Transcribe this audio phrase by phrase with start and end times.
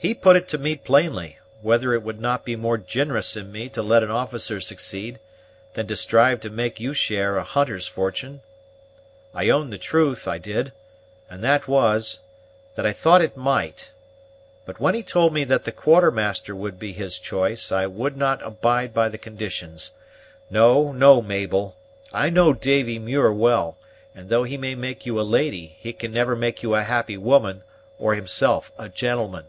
[0.00, 3.68] He put it to me plainly, whether it would not be more ginerous in me
[3.70, 5.18] to let an officer succeed,
[5.74, 8.40] than to strive to make you share a hunter's fortune.
[9.34, 10.70] I owned the truth, I did;
[11.28, 12.20] and that was,
[12.76, 13.90] that I thought it might;
[14.64, 18.40] but when he told me that the Quartermaster would be his choice, I would not
[18.46, 19.96] abide by the conditions.
[20.48, 21.76] No, no, Mabel;
[22.12, 23.76] I know Davy Muir well,
[24.14, 27.16] and though he may make you a lady, he can never make you a happy
[27.16, 27.64] woman,
[27.98, 29.46] or himself a gentleman."